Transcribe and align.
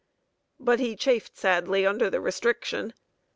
But 0.59 0.79
he 0.79 0.95
chafed 0.95 1.37
sadly 1.37 1.85
under 1.85 2.09
the 2.09 2.19
restriction. 2.21 2.95